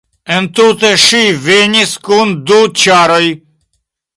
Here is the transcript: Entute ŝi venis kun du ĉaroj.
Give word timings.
Entute 0.35 0.89
ŝi 1.03 1.19
venis 1.47 1.93
kun 2.09 2.35
du 2.53 2.59
ĉaroj. 2.85 3.25